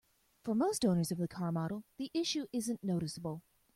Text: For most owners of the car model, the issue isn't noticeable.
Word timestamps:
For 0.43 0.55
most 0.55 0.83
owners 0.83 1.11
of 1.11 1.19
the 1.19 1.27
car 1.27 1.51
model, 1.51 1.83
the 1.97 2.09
issue 2.11 2.47
isn't 2.51 2.83
noticeable. 2.83 3.43